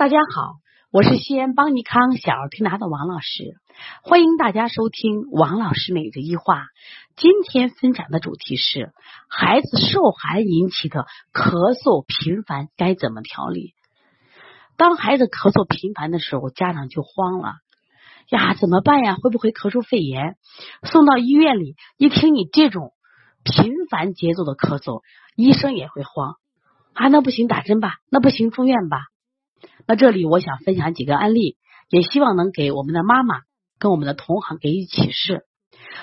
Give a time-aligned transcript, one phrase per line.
[0.00, 0.54] 大家好，
[0.90, 3.58] 我是西安邦尼康小儿推拿的王老师，
[4.02, 6.68] 欢迎大家收听王老师每日一话。
[7.16, 8.94] 今天分享的主题是
[9.28, 13.74] 孩子受寒引起的咳嗽频繁该怎么调理？
[14.78, 17.56] 当孩子咳嗽频繁的时候，家长就慌了
[18.30, 19.16] 呀，怎么办呀？
[19.16, 20.36] 会不会咳出肺炎？
[20.82, 22.94] 送到医院里，一听你这种
[23.44, 25.02] 频繁节奏的咳嗽，
[25.36, 26.36] 医生也会慌
[26.94, 29.02] 啊，那不行，打针吧，那不行，住院吧。
[29.86, 31.56] 那这里我想分享几个案例，
[31.88, 33.40] 也希望能给我们的妈妈
[33.78, 35.44] 跟我们的同行给予启示。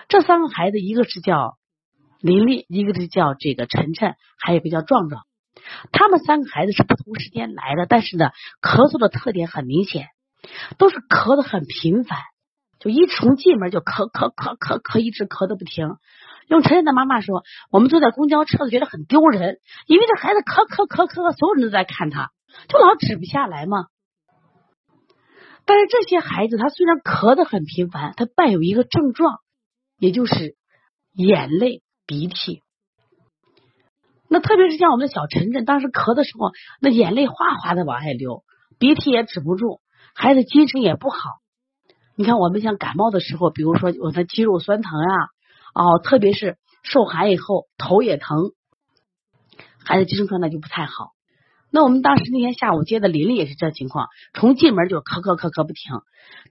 [0.10, 1.58] 这三个孩子，一个是叫
[2.22, 5.24] 林丽，一个是叫这个晨晨，还有一个叫壮壮。
[5.92, 10.08] 他们三个孩子是不同时间来的，但是呢，咳嗽的特点很明显，
[10.78, 12.20] 都是咳的很频繁，
[12.80, 15.96] 就一从进门就咳咳咳咳咳，一直咳的不停。
[16.48, 22.32] 用晨晨的妈妈说，我们坐在公交车子觉得很丢人，因为这孩子咳咳咳咳，所有人都在看他。
[22.68, 23.88] 就老止不下来嘛，
[25.66, 29.40] 但是这些孩子他虽然咳的很频繁，他伴有一个症状，
[29.98, 30.56] 也就是
[31.14, 32.64] 眼泪、鼻涕。
[34.30, 38.44] 那特别是像我们的小晨晨，当时咳的时候，那眼泪哗哗的往外流，
[38.78, 39.82] 鼻涕也止不住，
[40.14, 41.18] 孩子精神也不好。
[42.16, 45.16] 你看，我们像感冒的时候，比如说我的肌肉酸疼啊，
[45.76, 48.52] 哦，特别是受寒以后头也疼，
[49.84, 51.12] 孩子精神状态就不太好。
[51.78, 56.02] 那我们当时那天下午接的琳琳也是这情况，从进门就咳咳咳咳不停。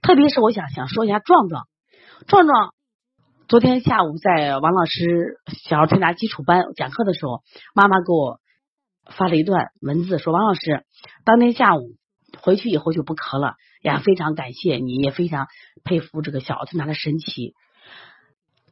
[0.01, 1.65] 特别是我想想说一下壮壮，
[2.27, 2.73] 壮壮
[3.49, 7.41] 昨天下午在王老师小儿推拿基础班讲课的时候，
[7.75, 8.39] 妈妈给我
[9.03, 10.85] 发了一段文字，说王老师
[11.25, 11.97] 当天下午
[12.39, 15.47] 回去以后就不咳了呀，非常感谢你，也非常
[15.83, 17.53] 佩服这个小儿推拿的神奇。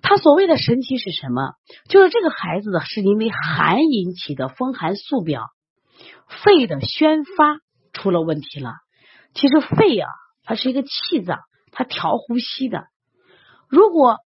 [0.02, 1.52] 他所谓的神奇是什么？
[1.90, 5.50] 就是这个孩子是因为寒引起的风寒素表。
[6.28, 7.60] 肺的宣发
[7.94, 8.74] 出了问题了。
[9.34, 10.10] 其实肺啊，
[10.44, 11.40] 它是一个气脏，
[11.72, 12.88] 它调呼吸的。
[13.68, 14.20] 如果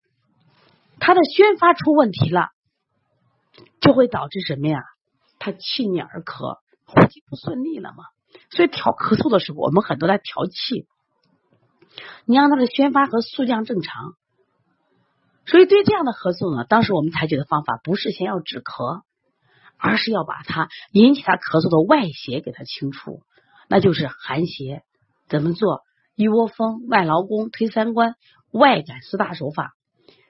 [0.98, 2.48] 它的宣发出问题了，
[3.80, 4.83] 就会导致什么呀？
[5.39, 8.05] 他气逆而咳，呼吸不顺利了嘛。
[8.51, 10.89] 所以调咳嗽的时候，我们很多在调气，
[12.24, 14.14] 你让他的宣发和速降正常。
[15.45, 19.02] 所以对这样的咳嗽呢，当时我们采取的方法不是先要止咳。
[19.79, 23.20] 而是要把它引起他咳嗽的外邪给他清除，
[23.69, 24.83] 那就是寒邪。
[25.29, 25.81] 怎么做？
[26.14, 28.15] 一窝蜂、外劳宫、推三关、
[28.51, 29.73] 外感四大手法。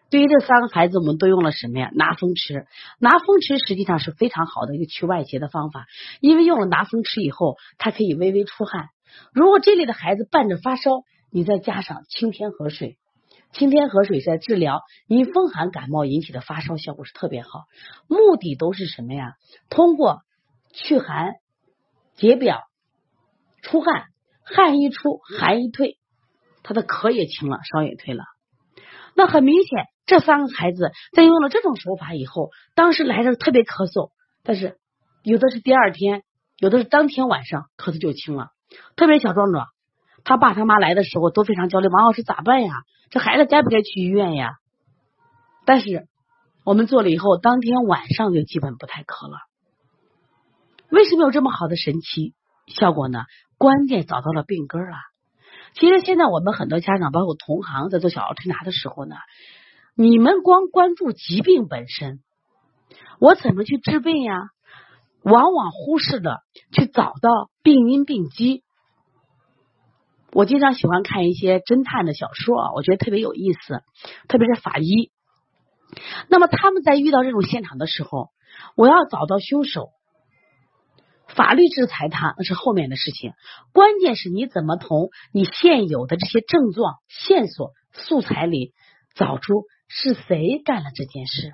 [0.09, 1.91] 对于这三个孩子，我们都用了什么呀？
[1.95, 2.67] 拿风池。
[2.99, 5.87] 拿风池实际上是非常好的一个去外邪的方法，
[6.21, 8.89] 因为用了拿风池以后，它可以微微出汗。
[9.33, 10.91] 如果这类的孩子伴着发烧，
[11.31, 12.99] 你再加上清天河水。
[13.57, 17.65] 清天河水在治疗因风寒感冒引起的发烧效果是特别好，
[18.07, 19.33] 目的都是什么呀？
[19.71, 20.21] 通过
[20.75, 21.37] 祛寒
[22.17, 22.65] 解表、
[23.63, 24.09] 出汗，
[24.45, 25.97] 汗一出，寒一退，
[26.63, 28.25] 他的咳也清了，烧也退了。
[29.15, 34.11] 那很明显，这三个孩子在用了这种手法以后，当时来的特别咳嗽，
[34.43, 34.77] 但是
[35.23, 36.25] 有的是第二天，
[36.59, 38.51] 有的是当天晚上咳嗽就清了。
[38.97, 39.67] 特别小壮壮，
[40.27, 42.83] 他爸他妈来的时候都非常焦虑，王老师咋办呀？
[43.11, 44.57] 这孩子该不该去医院呀？
[45.65, 46.09] 但是
[46.65, 49.39] 我们做了以后，当天晚上就基本不太咳了。
[50.91, 52.35] 为什么有这么好的神奇
[52.67, 53.21] 效果呢？
[53.57, 54.97] 关键找到了病根了。
[55.75, 59.15] 其实现在我们很多家长，包括同行，在做小儿推拿的时候呢，
[59.95, 62.19] 你们光关注疾病本身，
[63.21, 64.49] 我怎么去治病呀？
[65.23, 66.41] 往往忽视了
[66.73, 68.65] 去找到病因病机。
[70.37, 73.83] 我经常喜欢看一些侦探的小说啊，我觉得特别有意思，
[74.29, 75.11] 特别是法医。
[76.29, 78.29] 那么他们在遇到这种现场的时候，
[78.77, 79.93] 我要找到凶手，
[81.27, 83.33] 法律制裁他那是后面的事情，
[83.73, 88.75] 关键是你怎么从你现有的这些症状、线索、素材里
[89.15, 91.53] 找出是谁干了这件事，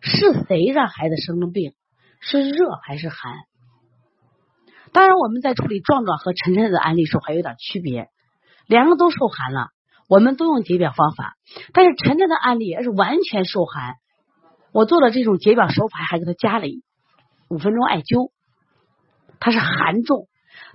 [0.00, 1.74] 是谁让孩子生了病，
[2.18, 3.34] 是热还是寒？
[4.94, 8.08] 当然，我们在处理壮壮和晨晨的案例时候还有点区别，
[8.72, 9.68] 两个都受寒了，
[10.08, 11.36] 我们都用解表方法。
[11.74, 13.96] 但是晨晨的案例也是完全受寒，
[14.72, 16.64] 我做了这种解表手法，还给他加了
[17.48, 18.30] 五分钟艾灸，
[19.40, 20.26] 他是寒重。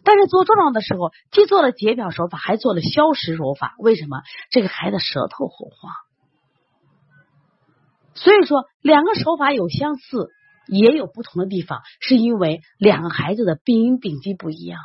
[0.04, 3.74] 但是做壮壮的时候，既做了解表手法，还做了消食手法。
[3.80, 4.22] 为什么？
[4.52, 5.92] 这个孩子舌头后黄，
[8.14, 10.30] 所以说两个手法有相似。
[10.70, 14.82] 也有不同的地方，是因为两个孩子的病因病机不一样。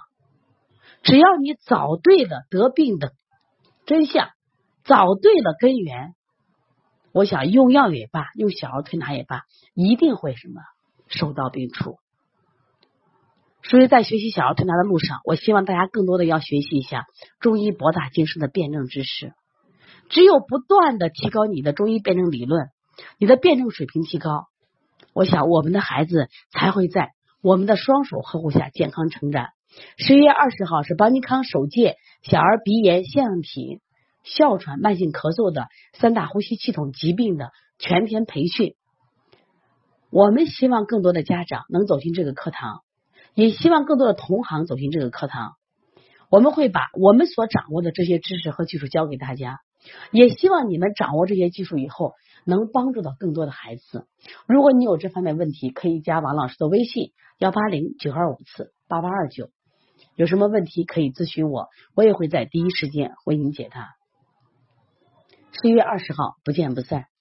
[1.03, 3.13] 只要你找对了得病的
[3.87, 4.31] 真相，
[4.85, 6.15] 找对了根源，
[7.13, 9.43] 我想用药也罢，用小儿推拿也罢，
[9.75, 10.61] 一定会什么
[11.09, 11.97] 手到病除。
[13.65, 17.05] 所以在学习小儿推拿的路上，我希望大家更多的要学习一下
[17.41, 19.33] 中医博大精深的辩证知识。
[20.09, 22.69] 只有不断的提高你的中医辩证理论，
[23.19, 24.47] 你的辩证水平提高，
[25.15, 29.49] 我想我们的孩子才会在我们的双手呵护下健康成长。
[29.97, 33.81] 十一月二十号是邦尼康首届小儿鼻炎、腺样体、
[34.23, 38.75] 哮喘、慢性咳嗽的三大呼吸系统疾病的全天培训。
[40.11, 42.83] 我们希望更多的家长能走进这个课堂。
[43.35, 45.55] 也希望更多的同行走进这个课堂，
[46.29, 49.61] 我们会把我们所掌握的这些知识和技术教给大家，
[50.11, 52.13] 也希望你们掌握这些技术以后
[52.45, 54.07] 能帮助到更多的孩子。
[54.47, 59.49] 如果你有这方面问题，可以加王老师的微信幺八零九二五次八八二九，
[60.15, 63.95] 有什么问题可以咨询我，我也会在第一时间为您解答。
[65.53, 67.12] 十一月二十号，不见不散。